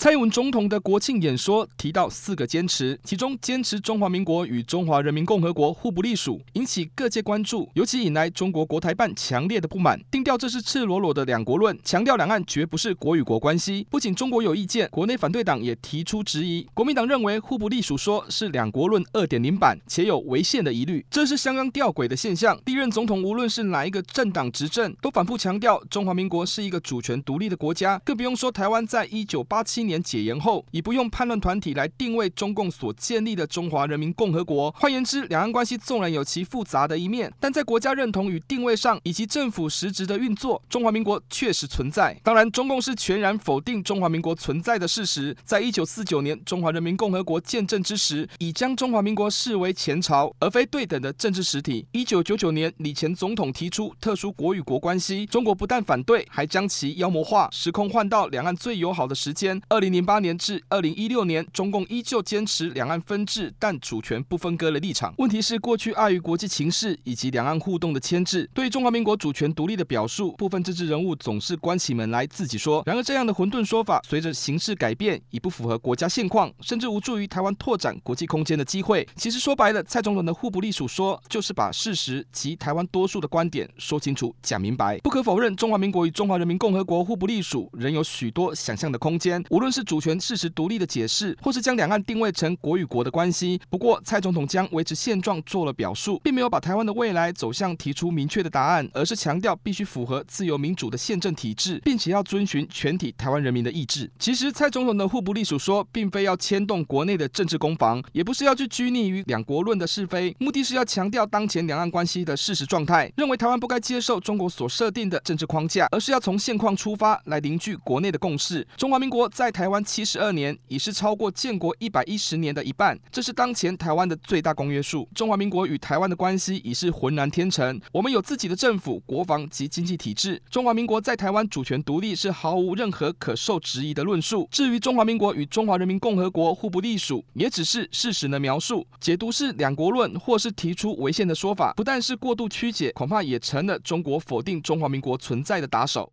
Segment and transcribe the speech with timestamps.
[0.00, 13.84] 蔡英文总统的国庆演说提到四个坚持，其中坚持中华民国与中华人民共和国互不隶属，引起各界关注，尤其引来中国国台办强烈的不满，定调这是赤裸裸的两国论，强调两岸绝不是国与国关系。
[13.90, 16.64] 不仅中国有意见，国内反对党也提出质疑。
[16.72, 22.56] 国民党认为互不隶属说是两国论二点零版，且有违宪的疑虑，这是相当吊诡的现象。
[22.66, 34.70] 历任总统无论是哪一个政党执政，都反复强调中华民国是一个主权独立的国家，更不用说台湾在一九八七 年解严后，已不用叛乱团体来定位中共所建立的中华人民共和国。
[34.78, 42.16] 换言之，两岸关系纵然有其复杂的一面，但在国家认同与定位上，以及政府实质的运作，中华民国确实存在。
[42.22, 45.36] 当然，中共是全然否定中华民国存在的事实。
[45.44, 51.86] 在一九四九年中华人民共和国建政之时，已将中华民国视为前朝而非对等的政治实体。
[51.92, 59.60] 一九九九年，李前总统提出特殊国与国关系，中国不但反对，还将其妖魔化，时空换到两岸最友好的时间。
[59.68, 65.14] 二二零零八年至二零一六年，中共依旧坚持两岸分治但主权不分割的立场。
[65.18, 72.82] 问题是，过去碍于国际情势以及两岸互动的牵制，对中华民国主权独立的表述，部分政治人物总是关起门来自己说。
[72.86, 79.06] 然而，这样的混沌说法，随着形势改变，已不符合国家现况，甚至无助于台湾拓展国际空间的机会。
[79.14, 84.98] 其实说白了，蔡总统的互不隶属说，就是把事实及台湾多数的观点说清楚、讲明白。
[85.04, 89.40] 不可否认，中华民国与中华人民共和国互不隶属，仍有许多想象的空间。
[89.50, 90.48] 无论是主权事实。
[90.58, 93.60] 独立的解释，或是将两岸定位成国与国的关系。
[93.70, 104.10] 不过，蔡总统将维持现状做了表述，并没有把台湾的未来走向提出明确的答案，而是强调必须符合自由民主的宪政体制，并且要遵循全体台湾人民的意志。
[104.18, 118.66] 其实，蔡总统的互不隶属说，并非要牵动国内的政治攻防，也不是要去拘泥于两国论的是非，目的是要强调当前两岸关系的事实状态，认为台湾不该接受中国所设定的政治框架，而是要从现况出发来凝聚国内的共识。
[118.76, 120.56] 中华民国在台湾七十二年。
[120.68, 125.08] 已是超过建国一百一十年的一半，这是当前台湾的最大公约数。
[125.12, 130.40] 中华民国与台湾的关系已是浑然天成，我们有自己的政府、国防及经济体制。
[130.48, 134.46] 中华民国在台湾主权独立是毫无任何可受质疑的论述。
[134.52, 146.12] 至于中华民国与中华人民共和国互不隶属，也只是事实的描述，解读是两国论，或是提出违宪的说法，不但是过度曲解，恐怕也成了中国否定中华民国存在的打手。